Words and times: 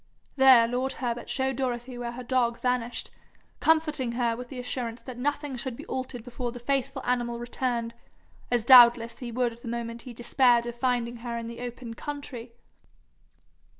There 0.35 0.67
lord 0.67 0.93
Herbert 0.93 1.29
showed 1.29 1.57
Dorothy 1.57 1.95
where 1.95 2.13
her 2.13 2.23
dog 2.23 2.59
vanished, 2.59 3.11
comforting 3.59 4.13
her 4.13 4.35
with 4.35 4.49
the 4.49 4.59
assurance 4.59 5.03
that 5.03 5.15
nothing 5.19 5.55
should 5.55 5.75
be 5.77 5.85
altered 5.85 6.23
before 6.23 6.51
the 6.51 6.59
faithful 6.59 7.03
animal 7.05 7.37
returned, 7.37 7.93
as 8.49 8.65
doubtless 8.65 9.19
he 9.19 9.31
would 9.31 9.61
the 9.61 9.67
moment 9.67 10.01
he 10.01 10.13
despaired 10.13 10.65
of 10.65 10.73
finding 10.73 11.17
her 11.17 11.37
in 11.37 11.45
the 11.45 11.59
open 11.59 11.93
country. 11.93 12.51